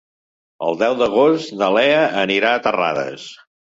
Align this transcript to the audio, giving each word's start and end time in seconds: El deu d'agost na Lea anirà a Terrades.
El 0.67 0.79
deu 0.79 0.95
d'agost 1.03 1.55
na 1.61 1.71
Lea 1.79 2.03
anirà 2.27 2.59
a 2.59 2.67
Terrades. 2.69 3.33